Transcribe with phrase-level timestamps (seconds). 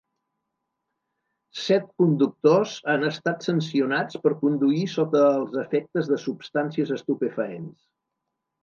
[1.65, 7.79] Set conductors han estat sancionats per conduir sota els efectes de substàncies estupefaents.